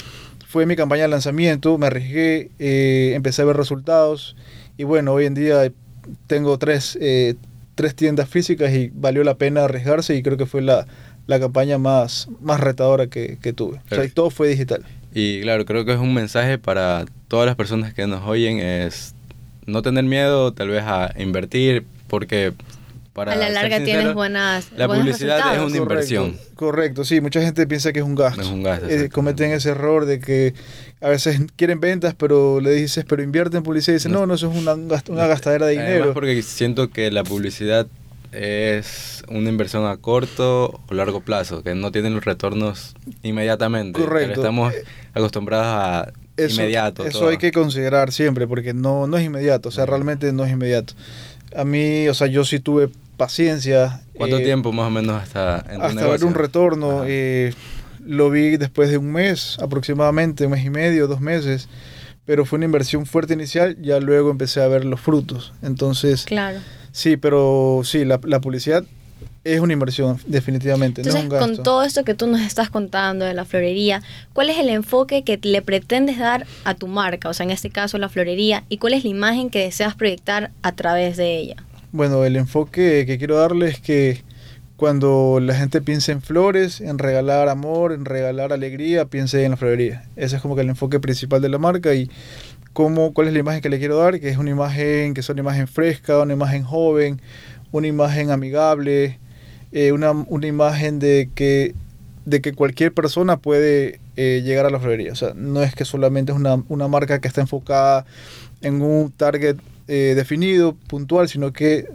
fue 0.48 0.66
mi 0.66 0.76
campaña 0.76 1.04
de 1.04 1.10
lanzamiento, 1.10 1.78
me 1.78 1.88
arriesgué, 1.88 2.52
eh, 2.60 3.14
empecé 3.16 3.42
a 3.42 3.46
ver 3.46 3.58
resultados 3.58 4.36
y 4.78 4.84
bueno, 4.84 5.14
hoy 5.14 5.26
en 5.26 5.34
día 5.34 5.72
tengo 6.28 6.58
tres, 6.58 6.98
eh, 7.02 7.36
tres 7.76 7.96
tiendas 7.96 8.30
físicas 8.30 8.74
y 8.74 8.92
valió 8.94 9.24
la 9.24 9.36
pena 9.36 9.64
arriesgarse 9.64 10.16
y 10.16 10.22
creo 10.22 10.38
que 10.38 10.46
fue 10.46 10.62
la, 10.62 10.86
la 11.28 11.40
campaña 11.40 11.78
más, 11.78 12.28
más 12.42 12.60
retadora 12.60 13.08
que, 13.08 13.38
que 13.42 13.54
tuve. 13.54 13.82
O 13.92 13.96
sea, 13.96 14.08
todo 14.10 14.30
fue 14.30 14.48
digital. 14.48 14.86
Y 15.18 15.40
claro, 15.40 15.64
creo 15.66 15.86
que 15.86 15.94
es 15.94 16.00
un 16.00 16.14
mensaje 16.14 16.58
para 16.58 17.06
todas 17.30 17.46
las 17.46 17.56
personas 17.56 17.94
que 17.94 18.06
nos 18.06 18.28
oyen, 18.28 18.60
es 18.60 19.16
no 19.66 19.82
tener 19.82 20.04
miedo 20.04 20.52
tal 20.54 20.68
vez 20.68 20.84
a 20.84 21.10
invertir 21.18 21.86
porque 22.08 22.52
para 23.14 23.32
a 23.32 23.36
la 23.38 23.50
larga 23.50 23.82
tienes 23.82 24.14
buenas 24.14 24.74
la 24.76 24.90
publicidad 24.90 25.56
es 25.56 25.62
una 25.62 25.78
inversión. 25.78 26.38
Correcto 26.56 27.06
sí 27.06 27.22
mucha 27.22 27.42
gente 27.42 27.66
piensa 27.66 27.94
que 27.94 28.00
es 28.00 28.06
un 28.06 28.16
gasto, 28.16 28.42
es 28.42 28.48
un 28.48 28.62
gasto 28.62 28.90
eh, 28.90 29.10
cometen 29.10 29.52
ese 29.52 29.70
error 29.70 30.06
de 30.06 30.20
que 30.20 30.54
a 31.00 31.08
veces 31.08 31.40
quieren 31.56 31.80
ventas 31.80 32.14
pero 32.14 32.60
le 32.60 32.72
dices 32.72 33.06
pero 33.08 33.24
invierte 33.24 33.56
en 33.56 33.64
publicidad 33.64 33.94
y 33.94 33.98
dicen 34.00 34.12
no. 34.12 34.26
No, 34.26 34.34
eso 34.34 34.52
es 34.52 34.58
una, 34.58 34.74
una 34.74 35.28
gastadera 35.28 35.66
de 35.66 35.72
dinero 35.72 36.14
porque 36.14 36.42
siento 36.42 36.90
que 36.90 37.10
la 37.10 37.24
publicidad 37.24 37.88
es 38.36 39.24
una 39.28 39.50
inversión 39.50 39.86
a 39.86 39.98
corto 39.98 40.82
o 40.88 40.94
largo 40.94 41.22
plazo 41.22 41.64
que 41.64 41.74
no 41.76 41.92
tiene 41.92 42.10
los 42.10 42.26
retornos 42.26 42.96
inmediatamente 43.24 44.00
correcto 44.00 44.42
estamos 44.42 44.74
acostumbrados 45.14 45.68
a 45.68 46.14
eso, 46.38 46.62
inmediato. 46.62 47.06
Eso 47.06 47.30
hay 47.30 47.38
que 47.38 47.52
considerar 47.52 48.12
siempre, 48.12 48.48
porque 48.48 48.74
no, 48.74 49.08
no 49.08 49.18
es 49.18 49.26
inmediato, 49.26 49.70
o 49.70 49.72
sea, 49.72 49.86
realmente 49.86 50.34
no 50.34 50.44
es 50.44 50.52
inmediato. 50.52 50.94
A 51.56 51.64
mí, 51.64 52.08
o 52.10 52.14
sea, 52.14 52.28
yo 52.28 52.44
sí 52.44 52.60
tuve 52.60 52.90
paciencia. 53.16 54.02
¿Cuánto 54.16 54.38
eh, 54.40 54.44
tiempo 54.44 54.72
más 54.72 54.88
o 54.88 54.90
menos 54.90 55.22
hasta 55.22 55.66
en 55.70 55.82
Hasta 55.82 56.08
ver 56.08 56.26
un 56.26 56.34
retorno. 56.34 57.04
Eh, 57.06 57.54
lo 58.06 58.30
vi 58.30 58.58
después 58.58 58.90
de 58.90 58.98
un 58.98 59.12
mes, 59.12 59.58
aproximadamente, 59.60 60.46
un 60.46 60.52
mes 60.52 60.66
y 60.66 60.70
medio, 60.70 61.08
dos 61.08 61.22
meses. 61.22 61.70
Pero 62.26 62.46
fue 62.46 62.58
una 62.58 62.66
inversión 62.66 63.06
fuerte 63.06 63.34
inicial, 63.34 63.78
ya 63.82 64.00
luego 64.00 64.32
empecé 64.32 64.62
a 64.62 64.68
ver 64.68 64.84
los 64.84 65.00
frutos. 65.00 65.54
Entonces, 65.62 66.26
claro. 66.26 66.60
Sí, 66.96 67.18
pero 67.18 67.82
sí, 67.84 68.06
la, 68.06 68.22
la 68.24 68.40
publicidad 68.40 68.86
es 69.44 69.60
una 69.60 69.74
inversión, 69.74 70.18
definitivamente. 70.28 71.02
Entonces, 71.02 71.28
no 71.28 71.36
es 71.36 71.42
un 71.42 71.56
con 71.56 71.64
todo 71.64 71.84
esto 71.84 72.06
que 72.06 72.14
tú 72.14 72.26
nos 72.26 72.40
estás 72.40 72.70
contando 72.70 73.26
de 73.26 73.34
la 73.34 73.44
florería, 73.44 74.02
¿cuál 74.32 74.50
es 74.50 74.58
el 74.58 74.70
enfoque 74.70 75.24
que 75.24 75.38
le 75.44 75.62
pretendes 75.62 76.18
dar 76.18 76.48
a 76.64 76.74
tu 76.74 76.88
marca? 76.88 77.28
O 77.28 77.34
sea, 77.34 77.44
en 77.44 77.52
este 77.52 77.70
caso, 77.70 77.98
la 77.98 78.08
florería, 78.08 78.64
¿y 78.70 78.78
cuál 78.78 78.94
es 78.94 79.04
la 79.04 79.10
imagen 79.10 79.50
que 79.50 79.60
deseas 79.60 79.94
proyectar 79.94 80.52
a 80.62 80.72
través 80.72 81.18
de 81.18 81.38
ella? 81.38 81.58
Bueno, 81.92 82.24
el 82.24 82.38
enfoque 82.38 83.04
que 83.06 83.18
quiero 83.18 83.36
darle 83.36 83.68
es 83.68 83.82
que 83.82 84.24
cuando 84.78 85.40
la 85.42 85.54
gente 85.54 85.82
piense 85.82 86.14
en 86.14 86.22
flores, 86.22 86.80
en 86.80 86.98
regalar 86.98 87.50
amor, 87.50 87.92
en 87.92 88.06
regalar 88.06 88.54
alegría, 88.54 89.04
piense 89.04 89.44
en 89.44 89.52
la 89.52 89.58
florería. 89.58 90.06
Ese 90.16 90.38
es 90.38 90.42
como 90.42 90.56
que 90.56 90.62
el 90.62 90.70
enfoque 90.70 91.02
principal 91.02 91.42
de 91.42 91.50
la 91.50 91.58
marca 91.58 91.94
y 91.94 92.10
cómo, 92.76 93.14
cuál 93.14 93.28
es 93.28 93.34
la 93.34 93.40
imagen 93.40 93.62
que 93.62 93.70
le 93.70 93.80
quiero 93.80 93.96
dar, 93.96 94.20
que 94.20 94.28
es 94.28 94.38
una 94.38 94.50
imagen 94.50 95.14
que 95.14 95.22
es 95.22 95.30
una 95.30 95.40
imagen 95.40 95.66
fresca, 95.66 96.20
una 96.20 96.34
imagen 96.34 96.64
joven, 96.64 97.22
una 97.72 97.88
imagen 97.88 98.32
amigable, 98.32 99.18
eh, 99.72 99.94
una, 99.94 100.12
una, 100.12 100.46
imagen 100.46 101.00
de 101.00 101.30
que, 101.34 101.74
de 102.26 102.42
que 102.42 102.52
cualquier 102.52 102.94
persona 102.94 103.38
puede 103.38 104.02
eh, 104.18 104.42
llegar 104.44 104.66
a 104.66 104.70
la 104.70 104.82
florería. 104.82 105.14
O 105.14 105.16
sea, 105.16 105.32
no 105.34 105.64
es 105.64 105.74
que 105.74 105.86
solamente 105.86 106.34
es 106.34 106.38
una, 106.38 106.62
una 106.68 106.90
marca 106.90 107.20
que 107.20 107.30
está 107.30 107.40
enfocada 107.40 108.06
en 108.62 108.82
un 108.82 109.10
target 109.10 109.56
eh, 109.88 110.12
definido, 110.14 110.76
puntual, 110.90 111.30
sino 111.30 111.54
que 111.54 111.86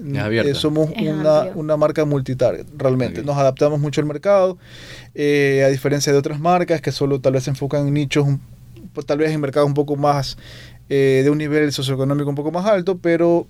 somos 0.54 0.88
una, 0.98 1.42
una, 1.56 1.76
marca 1.76 2.06
multitarget, 2.06 2.66
realmente. 2.74 3.22
Nos 3.22 3.36
adaptamos 3.36 3.80
mucho 3.80 4.00
al 4.00 4.06
mercado, 4.06 4.56
a 5.14 5.68
diferencia 5.68 6.10
de 6.10 6.18
otras 6.18 6.40
marcas 6.40 6.80
que 6.80 6.90
solo 6.90 7.20
tal 7.20 7.34
vez 7.34 7.44
se 7.44 7.50
enfocan 7.50 7.86
en 7.86 7.92
nichos, 7.92 8.26
tal 9.06 9.18
vez 9.18 9.30
en 9.32 9.40
mercados 9.40 9.68
un 9.68 9.74
poco 9.74 9.96
más, 9.96 10.36
de 10.88 11.28
un 11.30 11.38
nivel 11.38 11.72
socioeconómico 11.72 12.28
un 12.28 12.34
poco 12.34 12.50
más 12.50 12.66
alto, 12.66 12.98
pero 12.98 13.46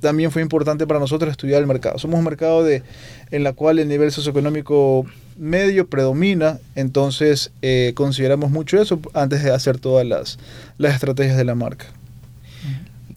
también 0.00 0.30
fue 0.30 0.42
importante 0.42 0.86
para 0.86 1.00
nosotros 1.00 1.30
estudiar 1.30 1.60
el 1.60 1.66
mercado. 1.66 1.98
Somos 1.98 2.18
un 2.18 2.24
mercado 2.24 2.62
de, 2.62 2.82
en 3.30 3.42
la 3.42 3.52
cual 3.52 3.78
el 3.78 3.88
nivel 3.88 4.12
socioeconómico 4.12 5.06
medio 5.38 5.86
predomina, 5.88 6.58
entonces 6.74 7.50
eh, 7.62 7.92
consideramos 7.94 8.50
mucho 8.50 8.80
eso 8.80 9.00
antes 9.14 9.42
de 9.42 9.50
hacer 9.50 9.78
todas 9.78 10.06
las, 10.06 10.38
las 10.78 10.94
estrategias 10.94 11.36
de 11.36 11.44
la 11.44 11.54
marca. 11.54 11.86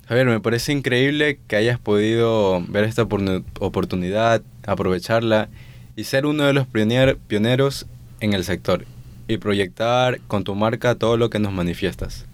Javier, 0.08 0.26
me 0.26 0.40
parece 0.40 0.72
increíble 0.72 1.40
que 1.48 1.56
hayas 1.56 1.78
podido 1.78 2.64
ver 2.68 2.84
esta 2.84 3.04
oportunidad, 3.04 4.42
aprovecharla 4.66 5.50
y 5.96 6.06
ser 6.06 6.26
uno 6.26 6.46
de 6.46 6.54
los 6.54 6.66
pioneros 6.68 7.86
en 8.20 8.34
el 8.34 8.44
sector 8.44 8.86
y 9.30 9.38
proyectar 9.38 10.20
con 10.28 10.44
tu 10.44 10.56
marca 10.56 10.96
todo 10.96 11.16
lo 11.16 11.30
que 11.30 11.40
nos 11.40 11.54
manifiestas. 11.54 12.26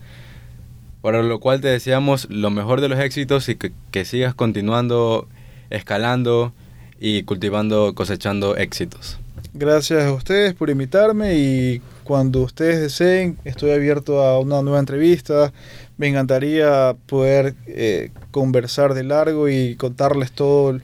Para 1.02 1.22
lo 1.22 1.40
cual 1.40 1.62
te 1.62 1.68
deseamos 1.68 2.28
lo 2.32 2.50
mejor 2.50 2.82
de 2.82 2.90
los 2.90 3.00
éxitos 3.00 3.48
y 3.50 3.56
que, 3.56 4.06
sigas 4.06 4.34
continuando, 4.34 5.28
escalando 5.70 6.54
y 7.00 7.24
cultivando, 7.24 7.94
cosechando 7.94 8.56
éxitos. 8.56 9.20
Gracias 9.54 10.06
a 10.06 10.14
ustedes 10.14 10.54
por 10.54 10.70
invitarme 10.70 11.36
y 11.36 11.82
cuando 12.06 12.42
ustedes 12.42 12.80
deseen 12.80 13.38
estoy 13.44 13.72
abierto 13.72 14.24
a 14.24 14.40
una 14.40 14.62
nueva 14.62 14.80
entrevista. 14.80 15.52
Me 15.98 16.08
encantaría 16.08 16.96
poder 17.08 17.56
eh, 17.68 18.12
conversar 18.32 18.94
de 18.94 19.04
largo 19.04 19.50
y 19.50 19.76
contarles 19.76 20.32
todo, 20.32 20.80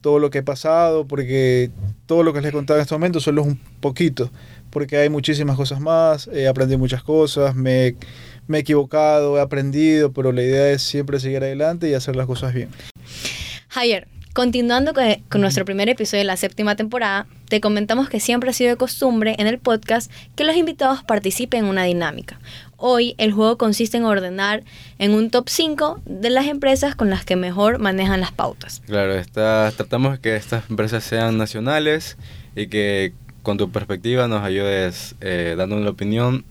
todo 0.00 0.18
lo 0.18 0.30
que 0.30 0.38
he 0.38 0.42
pasado, 0.42 1.06
porque 1.06 1.70
todo 2.06 2.22
lo 2.22 2.32
que 2.32 2.40
les 2.40 2.50
he 2.50 2.52
contado 2.52 2.78
en 2.78 2.82
este 2.82 2.94
momento 2.94 3.20
solo 3.20 3.42
es 3.42 3.48
un 3.48 3.58
poquito, 3.80 4.30
porque 4.70 4.96
hay 4.96 5.08
muchísimas 5.08 5.56
cosas 5.56 5.80
más, 5.80 6.28
he 6.28 6.48
aprendido 6.48 6.78
muchas 6.78 7.02
cosas, 7.02 7.54
me 7.54 7.96
me 8.46 8.58
he 8.58 8.60
equivocado, 8.60 9.38
he 9.38 9.40
aprendido, 9.40 10.12
pero 10.12 10.32
la 10.32 10.42
idea 10.42 10.70
es 10.70 10.82
siempre 10.82 11.20
seguir 11.20 11.42
adelante 11.42 11.88
y 11.88 11.94
hacer 11.94 12.16
las 12.16 12.26
cosas 12.26 12.52
bien. 12.52 12.68
Javier, 13.68 14.08
continuando 14.32 14.92
con, 14.94 15.40
nuestro 15.40 15.64
primer 15.64 15.88
episodio 15.88 16.20
de 16.20 16.24
la 16.26 16.36
séptima 16.36 16.76
temporada, 16.76 17.26
te 17.54 17.60
comentamos 17.60 18.08
que 18.08 18.18
siempre 18.18 18.50
ha 18.50 18.52
sido 18.52 18.70
de 18.70 18.76
costumbre 18.76 19.36
en 19.38 19.46
el 19.46 19.60
podcast 19.60 20.10
que 20.34 20.42
los 20.42 20.56
invitados 20.56 21.04
participen 21.04 21.60
en 21.60 21.70
una 21.70 21.84
dinámica. 21.84 22.40
Hoy 22.78 23.14
el 23.16 23.30
juego 23.30 23.58
consiste 23.58 23.96
en 23.96 24.02
ordenar 24.02 24.64
en 24.98 25.12
un 25.14 25.30
top 25.30 25.48
5 25.48 26.00
de 26.04 26.30
las 26.30 26.46
empresas 26.46 26.96
con 26.96 27.10
las 27.10 27.24
que 27.24 27.36
mejor 27.36 27.78
manejan 27.78 28.20
las 28.20 28.32
pautas. 28.32 28.82
Claro, 28.86 29.14
tratamos 29.32 30.14
de 30.14 30.18
que 30.18 30.34
estas 30.34 30.68
empresas 30.68 31.04
sean 31.04 31.38
nacionales 31.38 32.18
y 32.56 32.66
que 32.66 33.12
con 33.44 33.56
tu 33.56 33.70
perspectiva 33.70 34.26
nos 34.26 34.42
ayudes 34.42 35.14
eh, 35.20 35.54
dando 35.56 35.76
una 35.76 35.90
opinión 35.90 36.44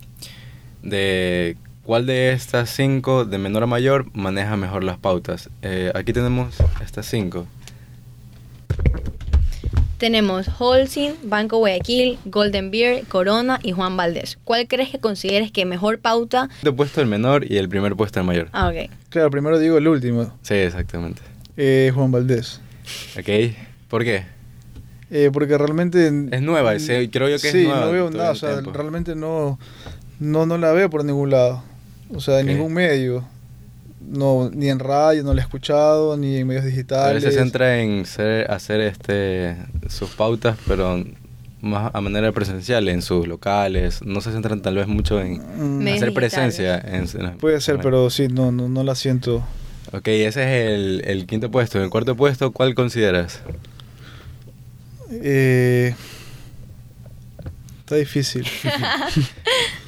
de 0.83 1.57
¿Cuál 1.83 2.05
de 2.05 2.31
estas 2.31 2.69
cinco, 2.69 3.25
de 3.25 3.38
menor 3.38 3.63
a 3.63 3.67
mayor, 3.67 4.05
maneja 4.13 4.55
mejor 4.55 4.86
las 4.86 4.98
pautas? 4.98 5.50
Eh, 5.63 5.91
aquí 5.95 6.13
tenemos 6.13 6.55
estas 6.81 7.05
cinco. 7.07 7.45
Tenemos 10.03 10.50
Holcim, 10.60 11.13
Banco 11.24 11.60
Guayaquil, 11.60 12.19
Golden 12.25 12.72
Beer, 12.72 13.05
Corona 13.07 13.62
y 13.63 13.72
Juan 13.72 13.95
Valdés. 13.95 14.38
¿Cuál 14.43 14.67
crees 14.67 14.89
que 14.89 15.00
consideres 15.00 15.50
que 15.50 15.63
mejor 15.63 16.00
pauta? 16.00 16.50
El 16.62 16.75
puesto 16.75 17.00
el 17.00 17.07
menor 17.07 17.50
y 17.50 17.55
el 17.55 17.69
primer 17.69 17.95
puesto 17.95 18.19
el 18.19 18.25
mayor. 18.25 18.50
Ah, 18.51 18.67
ok. 18.67 18.91
Claro, 19.07 19.31
primero 19.31 19.57
digo 19.60 19.77
el 19.77 19.88
último. 19.88 20.38
Sí, 20.41 20.55
exactamente. 20.55 21.22
Eh, 21.55 21.89
Juan 21.95 22.12
Valdés. 22.12 22.60
Ok. 23.17 23.55
¿Por 23.88 24.03
qué? 24.03 24.25
Eh, 25.10 25.29
porque 25.31 25.57
realmente... 25.57 26.07
Es 26.31 26.41
nueva, 26.41 26.74
creo 27.10 27.29
yo 27.29 27.39
que 27.39 27.48
es 27.48 27.53
nueva. 27.53 27.75
Sí, 27.75 27.86
no 27.86 27.91
veo 27.93 28.10
nada, 28.10 28.31
o 28.31 28.36
sea, 28.36 28.60
realmente 28.60 29.15
no, 29.15 29.57
no, 30.19 30.45
no 30.45 30.57
la 30.57 30.74
veo 30.74 30.89
por 30.89 31.05
ningún 31.05 31.29
lado. 31.29 31.63
O 32.13 32.19
sea, 32.19 32.41
en 32.41 32.48
ningún 32.48 32.74
medio. 32.74 33.25
No, 34.07 34.50
ni 34.53 34.69
en 34.69 34.79
radio 34.79 35.24
no 35.24 35.33
lo 35.33 35.39
he 35.39 35.41
escuchado, 35.41 36.17
ni 36.17 36.38
en 36.38 36.48
medios 36.48 36.65
digitales. 36.65 37.12
A 37.12 37.13
veces 37.13 37.33
se 37.33 37.39
centra 37.39 37.79
en 37.79 38.05
hacer 38.50 38.81
este, 38.81 39.57
sus 39.88 40.10
pautas, 40.12 40.57
pero 40.67 41.03
más 41.62 41.91
a 41.93 42.01
manera 42.01 42.31
presencial, 42.31 42.88
en 42.89 43.01
sus 43.01 43.27
locales. 43.27 44.01
No 44.03 44.22
se 44.22 44.31
centran 44.31 44.62
tal 44.62 44.75
vez 44.75 44.88
mucho 44.88 45.19
en 45.22 45.81
mm. 45.81 45.88
hacer 45.95 46.13
presencia. 46.13 46.77
En, 46.77 47.38
Puede 47.38 47.62
ser, 47.62 47.79
pero 47.79 48.10
sí, 48.10 48.27
no, 48.27 48.51
no, 48.51 48.67
no 48.67 48.83
la 48.83 48.95
siento. 48.95 49.43
Ok, 49.93 50.07
ese 50.07 50.43
es 50.43 50.74
el, 50.74 51.01
el 51.05 51.25
quinto 51.25 51.50
puesto. 51.50 51.77
En 51.77 51.86
el 51.86 51.89
cuarto 51.89 52.15
puesto, 52.15 52.51
¿cuál 52.51 52.75
consideras? 52.75 53.41
Eh, 55.12 55.95
está 57.79 57.95
difícil. 57.95 58.45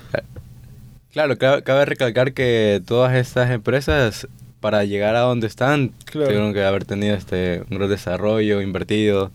Claro, 1.15 1.37
cabe 1.37 1.85
recalcar 1.85 2.33
que 2.33 2.81
todas 2.85 3.15
estas 3.15 3.49
empresas, 3.49 4.27
para 4.59 4.83
llegar 4.83 5.15
a 5.15 5.21
donde 5.21 5.47
están, 5.47 5.93
tuvieron 6.11 6.53
que 6.53 6.61
haber 6.61 6.83
tenido 6.83 7.15
este, 7.15 7.63
un 7.71 7.77
gran 7.77 7.89
desarrollo, 7.89 8.61
invertido, 8.61 9.31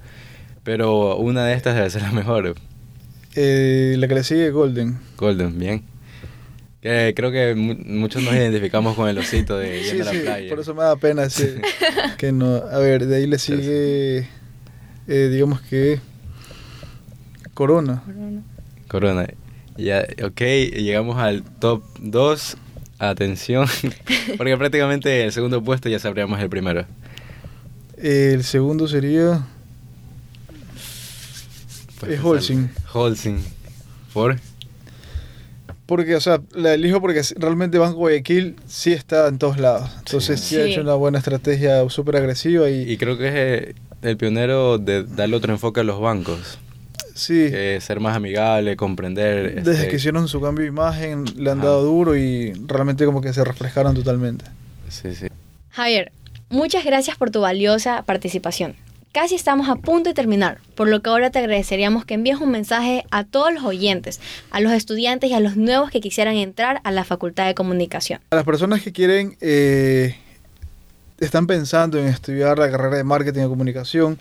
pero 0.63 1.17
una 1.17 1.47
de 1.47 1.55
estas 1.55 1.77
debe 1.77 1.89
ser 1.89 2.03
la 2.03 2.13
mejor. 2.13 2.55
Eh, 3.35 3.95
la 3.97 4.09
que 4.09 4.15
le 4.15 4.25
sigue 4.25 4.51
Golden. 4.51 4.99
Golden, 5.17 5.59
bien. 5.59 5.83
creo 6.83 7.33
que 7.33 7.55
muchos 7.55 8.23
nos 8.25 8.35
identificamos 8.35 8.95
con 8.95 9.09
el 9.09 9.17
osito 9.17 9.57
de 9.57 9.83
yendo 9.83 10.03
a 10.03 10.13
la 10.13 10.21
playa. 10.21 10.51
Por 10.51 10.61
eso 10.61 10.75
me 10.75 10.83
da 10.83 10.97
pena 10.97 11.23
decir 11.23 11.63
que 12.19 12.31
no. 12.31 12.57
A 12.57 12.77
ver, 12.77 13.07
de 13.07 13.17
ahí 13.17 13.27
le 13.27 13.39
sigue, 13.39 14.29
eh, 15.09 15.29
digamos 15.33 15.63
que 15.63 15.99
Corona. 17.55 18.03
Corona. 18.05 18.43
Corona. 18.87 19.27
Ya, 19.81 20.07
ok, 20.23 20.41
llegamos 20.41 21.19
al 21.19 21.43
top 21.43 21.83
2. 22.01 22.57
Atención, 22.99 23.67
porque 24.37 24.55
prácticamente 24.59 25.25
el 25.25 25.33
segundo 25.33 25.65
puesto 25.65 25.89
ya 25.89 25.99
sabríamos 25.99 26.39
el 26.39 26.51
primero. 26.51 26.85
El 27.97 28.45
segundo 28.45 28.87
sería. 28.89 29.47
Pues 31.99 32.13
es 32.13 32.21
Holcim. 32.23 32.69
Holcim. 32.93 33.39
¿Por? 34.13 34.39
Porque, 35.87 36.15
o 36.15 36.21
sea, 36.21 36.43
la 36.53 36.75
elijo 36.75 37.01
porque 37.01 37.23
realmente 37.37 37.79
Banco 37.79 37.97
Guayaquil 37.97 38.57
sí 38.67 38.93
está 38.93 39.29
en 39.29 39.39
todos 39.39 39.59
lados. 39.59 39.91
Entonces 40.01 40.39
sí, 40.39 40.57
ha 40.57 40.65
hecho 40.65 40.83
una 40.83 40.95
buena 40.95 41.19
estrategia 41.19 41.89
súper 41.89 42.17
agresiva. 42.17 42.69
Y, 42.69 42.83
y 42.83 42.99
creo 42.99 43.17
que 43.17 43.29
es 43.29 43.75
el 44.03 44.17
pionero 44.19 44.77
de 44.77 45.05
darle 45.05 45.37
otro 45.37 45.55
enfoque 45.55 45.81
a 45.81 45.85
los 45.85 45.99
bancos. 46.01 46.59
Sí. 47.21 47.51
ser 47.81 48.01
más 48.01 48.17
amigable, 48.17 48.77
comprender. 48.77 49.57
Desde 49.57 49.73
este 49.73 49.89
que 49.89 49.97
hicieron 49.97 50.27
su 50.29 50.41
cambio 50.41 50.63
de 50.63 50.69
imagen, 50.69 51.25
le 51.37 51.51
han 51.51 51.61
dado 51.61 51.83
duro 51.83 52.17
y 52.17 52.53
realmente 52.67 53.05
como 53.05 53.21
que 53.21 53.33
se 53.33 53.45
reflejaron 53.45 53.95
totalmente. 53.95 54.47
Sí, 54.89 55.15
sí. 55.15 55.27
Javier, 55.71 56.13
muchas 56.49 56.85
gracias 56.85 57.17
por 57.17 57.31
tu 57.31 57.41
valiosa 57.41 58.03
participación. 58.03 58.75
Casi 59.13 59.35
estamos 59.35 59.69
a 59.69 59.75
punto 59.75 60.11
de 60.11 60.15
terminar, 60.15 60.59
por 60.77 60.89
lo 60.89 61.03
que 61.03 61.11
ahora 61.11 61.31
te 61.31 61.41
agradeceríamos 61.41 62.05
que 62.05 62.15
envíes 62.15 62.41
un 62.41 62.53
mensaje 62.53 63.05
a 63.11 63.25
todos 63.25 63.53
los 63.53 63.65
oyentes, 63.65 64.21
a 64.53 64.61
los 64.61 64.73
estudiantes 64.73 65.31
y 65.31 65.35
a 65.35 65.41
los 65.41 65.57
nuevos 65.57 65.91
que 65.91 66.01
quisieran 66.01 66.37
entrar 66.37 66.81
a 66.85 66.93
la 66.93 67.03
Facultad 67.03 67.47
de 67.47 67.55
Comunicación. 67.55 68.21
A 68.31 68.37
las 68.37 68.45
personas 68.45 68.83
que 68.83 68.93
quieren, 68.93 69.37
eh, 69.41 70.15
están 71.19 71.47
pensando 71.47 71.99
en 71.99 72.07
estudiar 72.07 72.59
la 72.59 72.71
carrera 72.71 72.97
de 72.97 73.05
Marketing 73.05 73.43
y 73.43 73.49
Comunicación, 73.49 74.19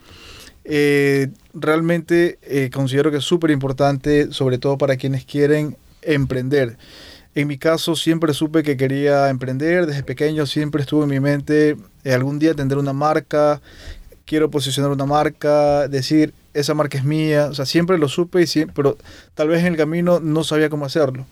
eh, 0.71 1.29
realmente 1.55 2.37
eh, 2.43 2.69
considero 2.71 3.09
que 3.09 3.17
es 3.17 3.23
súper 3.23 3.49
importante, 3.49 4.31
sobre 4.31 4.59
todo 4.59 4.77
para 4.77 4.97
quienes 4.97 5.25
quieren 5.25 5.75
emprender. 6.03 6.77
En 7.33 7.47
mi 7.47 7.57
caso 7.57 7.95
siempre 7.95 8.35
supe 8.35 8.61
que 8.61 8.77
quería 8.77 9.29
emprender, 9.29 9.87
desde 9.87 10.03
pequeño 10.03 10.45
siempre 10.45 10.81
estuvo 10.81 11.03
en 11.03 11.09
mi 11.09 11.19
mente 11.19 11.75
eh, 12.03 12.13
algún 12.13 12.37
día 12.37 12.53
tendré 12.53 12.77
una 12.77 12.93
marca, 12.93 13.61
quiero 14.25 14.51
posicionar 14.51 14.91
una 14.91 15.07
marca, 15.07 15.87
decir, 15.87 16.35
esa 16.53 16.75
marca 16.75 16.99
es 16.99 17.03
mía, 17.03 17.47
o 17.47 17.55
sea, 17.55 17.65
siempre 17.65 17.97
lo 17.97 18.07
supe, 18.07 18.43
y 18.43 18.47
siempre, 18.47 18.75
pero 18.75 18.97
tal 19.33 19.47
vez 19.47 19.61
en 19.61 19.67
el 19.67 19.77
camino 19.77 20.19
no 20.19 20.43
sabía 20.43 20.69
cómo 20.69 20.85
hacerlo. 20.85 21.25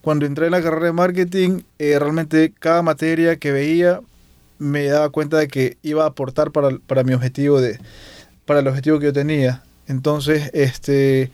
Cuando 0.00 0.26
entré 0.26 0.46
en 0.46 0.52
la 0.52 0.62
carrera 0.62 0.86
de 0.86 0.92
marketing, 0.92 1.62
eh, 1.80 1.98
realmente 1.98 2.52
cada 2.56 2.82
materia 2.82 3.36
que 3.36 3.50
veía 3.50 4.00
me 4.58 4.84
daba 4.86 5.10
cuenta 5.10 5.38
de 5.38 5.48
que 5.48 5.76
iba 5.82 6.04
a 6.04 6.08
aportar 6.08 6.52
para, 6.52 6.78
para 6.86 7.02
mi 7.02 7.14
objetivo 7.14 7.60
de, 7.60 7.78
para 8.46 8.60
el 8.60 8.68
objetivo 8.68 8.98
que 8.98 9.06
yo 9.06 9.12
tenía. 9.12 9.62
Entonces, 9.86 10.50
este, 10.54 11.30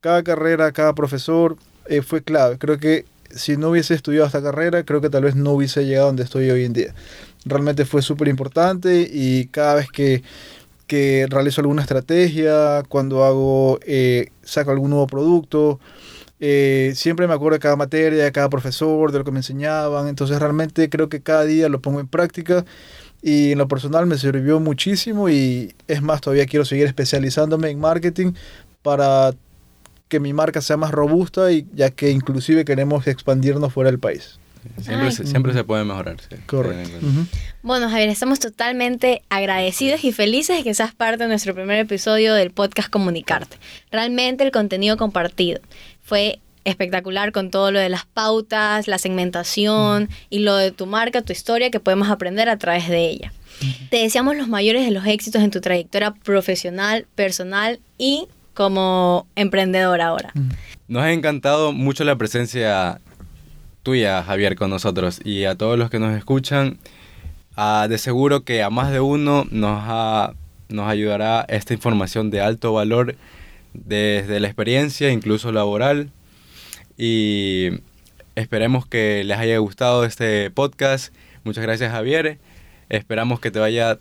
cada 0.00 0.22
carrera, 0.22 0.72
cada 0.72 0.94
profesor 0.94 1.56
eh, 1.86 2.02
fue 2.02 2.22
clave. 2.22 2.58
Creo 2.58 2.78
que 2.78 3.06
si 3.30 3.56
no 3.56 3.70
hubiese 3.70 3.94
estudiado 3.94 4.26
esta 4.26 4.42
carrera, 4.42 4.84
creo 4.84 5.00
que 5.00 5.10
tal 5.10 5.24
vez 5.24 5.34
no 5.36 5.52
hubiese 5.52 5.84
llegado 5.84 6.06
donde 6.08 6.24
estoy 6.24 6.50
hoy 6.50 6.64
en 6.64 6.72
día. 6.72 6.94
Realmente 7.44 7.84
fue 7.84 8.02
súper 8.02 8.28
importante 8.28 9.08
y 9.10 9.46
cada 9.46 9.76
vez 9.76 9.88
que, 9.90 10.22
que, 10.86 11.26
realizo 11.28 11.60
alguna 11.60 11.82
estrategia, 11.82 12.82
cuando 12.88 13.24
hago, 13.24 13.78
eh, 13.86 14.30
saco 14.42 14.70
algún 14.70 14.90
nuevo 14.90 15.06
producto, 15.06 15.78
eh, 16.40 16.92
siempre 16.94 17.26
me 17.26 17.34
acuerdo 17.34 17.56
de 17.56 17.60
cada 17.60 17.76
materia, 17.76 18.24
de 18.24 18.32
cada 18.32 18.48
profesor, 18.48 19.12
de 19.12 19.18
lo 19.18 19.24
que 19.24 19.32
me 19.32 19.40
enseñaban. 19.40 20.08
Entonces 20.08 20.38
realmente 20.38 20.88
creo 20.88 21.08
que 21.08 21.20
cada 21.20 21.44
día 21.44 21.68
lo 21.68 21.80
pongo 21.80 22.00
en 22.00 22.08
práctica 22.08 22.64
y 23.22 23.52
en 23.52 23.58
lo 23.58 23.68
personal 23.68 24.06
me 24.06 24.16
sirvió 24.16 24.60
muchísimo 24.60 25.28
y 25.28 25.74
es 25.86 26.02
más, 26.02 26.20
todavía 26.20 26.46
quiero 26.46 26.64
seguir 26.64 26.86
especializándome 26.86 27.70
en 27.70 27.80
marketing 27.80 28.32
para 28.82 29.32
que 30.08 30.20
mi 30.20 30.32
marca 30.32 30.60
sea 30.60 30.76
más 30.76 30.90
robusta 30.90 31.52
y 31.52 31.66
ya 31.74 31.90
que 31.90 32.10
inclusive 32.10 32.64
queremos 32.64 33.06
expandirnos 33.06 33.72
fuera 33.72 33.90
del 33.90 34.00
país. 34.00 34.38
Siempre, 34.80 35.12
se, 35.12 35.26
siempre 35.26 35.52
se 35.52 35.64
puede 35.64 35.84
mejorar. 35.84 36.16
Correcto. 36.46 36.98
Bueno, 37.62 37.88
Javier, 37.88 38.08
estamos 38.08 38.38
totalmente 38.38 39.22
agradecidos 39.28 40.04
y 40.04 40.12
felices 40.12 40.58
de 40.58 40.64
que 40.64 40.74
seas 40.74 40.94
parte 40.94 41.24
de 41.24 41.28
nuestro 41.28 41.54
primer 41.54 41.78
episodio 41.78 42.34
del 42.34 42.50
podcast 42.50 42.90
Comunicarte. 42.90 43.56
Realmente 43.90 44.44
el 44.44 44.50
contenido 44.50 44.96
compartido 44.96 45.60
fue 46.02 46.40
espectacular 46.64 47.32
con 47.32 47.50
todo 47.50 47.70
lo 47.70 47.78
de 47.78 47.88
las 47.88 48.06
pautas, 48.06 48.88
la 48.88 48.98
segmentación 48.98 50.08
y 50.30 50.40
lo 50.40 50.56
de 50.56 50.72
tu 50.72 50.86
marca, 50.86 51.22
tu 51.22 51.32
historia 51.32 51.70
que 51.70 51.80
podemos 51.80 52.10
aprender 52.10 52.48
a 52.48 52.58
través 52.58 52.88
de 52.88 53.08
ella. 53.08 53.32
Te 53.90 53.98
deseamos 53.98 54.36
los 54.36 54.48
mayores 54.48 54.84
de 54.84 54.90
los 54.90 55.06
éxitos 55.06 55.42
en 55.42 55.50
tu 55.50 55.60
trayectoria 55.60 56.12
profesional, 56.12 57.06
personal 57.14 57.80
y 57.96 58.28
como 58.54 59.26
emprendedor 59.36 60.00
ahora. 60.00 60.32
Nos 60.88 61.02
ha 61.02 61.12
encantado 61.12 61.72
mucho 61.72 62.04
la 62.04 62.16
presencia 62.16 63.00
tuya, 63.82 64.22
Javier, 64.22 64.56
con 64.56 64.70
nosotros 64.70 65.20
y 65.24 65.44
a 65.44 65.54
todos 65.54 65.78
los 65.78 65.90
que 65.90 65.98
nos 65.98 66.16
escuchan. 66.16 66.78
de 67.88 67.98
seguro 67.98 68.44
que 68.44 68.62
a 68.62 68.70
más 68.70 68.90
de 68.90 69.00
uno 69.00 69.46
nos, 69.50 70.34
nos 70.68 70.88
ayudará 70.88 71.44
esta 71.48 71.74
información 71.74 72.30
de 72.30 72.40
alto 72.40 72.72
valor 72.72 73.16
desde 73.74 74.40
la 74.40 74.48
experiencia, 74.48 75.10
incluso 75.10 75.52
laboral. 75.52 76.10
Y 76.98 77.70
esperemos 78.34 78.84
que 78.84 79.22
les 79.24 79.38
haya 79.38 79.56
gustado 79.58 80.04
este 80.04 80.50
podcast. 80.50 81.14
Muchas 81.44 81.62
gracias 81.62 81.92
Javier. 81.92 82.38
Esperamos 82.88 83.38
que 83.38 83.52
te 83.52 83.60
vaya 83.60 83.96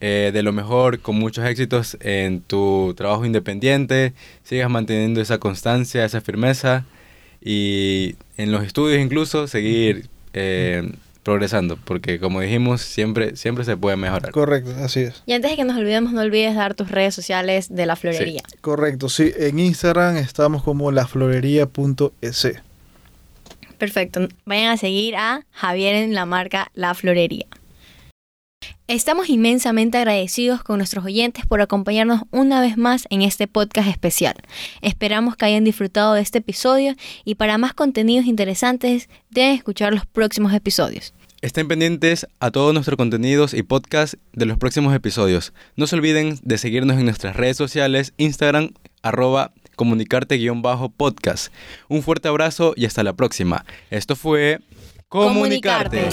eh, 0.00 0.30
de 0.32 0.42
lo 0.42 0.52
mejor, 0.52 1.00
con 1.00 1.16
muchos 1.16 1.46
éxitos 1.46 1.96
en 2.00 2.42
tu 2.42 2.92
trabajo 2.96 3.24
independiente. 3.24 4.12
Sigas 4.42 4.68
manteniendo 4.68 5.22
esa 5.22 5.38
constancia, 5.38 6.04
esa 6.04 6.20
firmeza. 6.20 6.84
Y 7.40 8.16
en 8.36 8.52
los 8.52 8.64
estudios 8.64 9.00
incluso 9.00 9.46
seguir 9.46 10.08
eh, 10.34 10.92
progresando, 11.24 11.76
porque 11.76 12.20
como 12.20 12.40
dijimos, 12.40 12.82
siempre, 12.82 13.34
siempre 13.34 13.64
se 13.64 13.76
puede 13.76 13.96
mejorar. 13.96 14.30
Correcto, 14.30 14.70
así 14.82 15.00
es. 15.00 15.22
Y 15.26 15.32
antes 15.32 15.50
de 15.50 15.56
que 15.56 15.64
nos 15.64 15.76
olvidemos, 15.76 16.12
no 16.12 16.20
olvides 16.20 16.54
dar 16.54 16.74
tus 16.74 16.90
redes 16.90 17.14
sociales 17.14 17.74
de 17.74 17.86
la 17.86 17.96
florería. 17.96 18.42
Correcto, 18.60 19.08
sí. 19.08 19.32
En 19.36 19.58
Instagram 19.58 20.16
estamos 20.18 20.62
como 20.62 20.92
laflorería.es. 20.92 22.48
Perfecto. 23.78 24.28
Vayan 24.44 24.70
a 24.70 24.76
seguir 24.76 25.16
a 25.16 25.44
Javier 25.50 25.96
en 25.96 26.14
la 26.14 26.26
marca 26.26 26.70
La 26.74 26.94
Florería. 26.94 27.46
Estamos 28.86 29.30
inmensamente 29.30 29.96
agradecidos 29.96 30.62
con 30.62 30.76
nuestros 30.76 31.06
oyentes 31.06 31.46
por 31.46 31.62
acompañarnos 31.62 32.20
una 32.30 32.60
vez 32.60 32.76
más 32.76 33.06
en 33.08 33.22
este 33.22 33.46
podcast 33.46 33.88
especial. 33.88 34.34
Esperamos 34.82 35.36
que 35.36 35.46
hayan 35.46 35.64
disfrutado 35.64 36.12
de 36.12 36.20
este 36.20 36.38
episodio 36.38 36.94
y 37.24 37.36
para 37.36 37.56
más 37.56 37.72
contenidos 37.72 38.26
interesantes 38.26 39.08
deben 39.30 39.54
escuchar 39.54 39.94
los 39.94 40.04
próximos 40.04 40.52
episodios. 40.52 41.13
Estén 41.44 41.68
pendientes 41.68 42.26
a 42.40 42.50
todos 42.50 42.72
nuestros 42.72 42.96
contenidos 42.96 43.52
y 43.52 43.62
podcasts 43.62 44.16
de 44.32 44.46
los 44.46 44.56
próximos 44.56 44.94
episodios. 44.94 45.52
No 45.76 45.86
se 45.86 45.94
olviden 45.94 46.38
de 46.42 46.56
seguirnos 46.56 46.96
en 46.96 47.04
nuestras 47.04 47.36
redes 47.36 47.58
sociales, 47.58 48.14
Instagram, 48.16 48.70
arroba 49.02 49.52
comunicarte-podcast. 49.76 51.52
Un 51.88 52.02
fuerte 52.02 52.28
abrazo 52.28 52.72
y 52.78 52.86
hasta 52.86 53.02
la 53.02 53.12
próxima. 53.12 53.66
Esto 53.90 54.16
fue 54.16 54.60
Comunicarte. 55.10 56.08